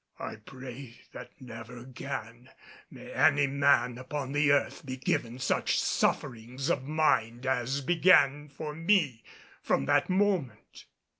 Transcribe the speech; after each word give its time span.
I 0.17 0.37
pray 0.37 0.99
that 1.11 1.29
never 1.39 1.77
again 1.77 2.49
may 2.89 3.11
any 3.13 3.45
man 3.45 3.99
upon 3.99 4.31
the 4.31 4.51
earth 4.51 4.83
be 4.83 4.97
given 4.97 5.37
such 5.37 5.79
sufferings 5.79 6.71
of 6.71 6.81
mind 6.85 7.45
as 7.45 7.81
began 7.81 8.49
for 8.49 8.73
me 8.73 9.23
from 9.61 9.85
that 9.85 10.09
moment. 10.09 10.85